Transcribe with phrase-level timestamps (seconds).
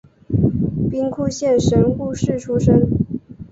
[0.89, 2.81] 兵库县神户市出身。